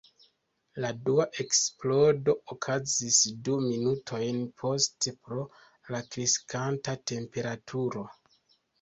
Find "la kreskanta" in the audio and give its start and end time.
5.95-7.01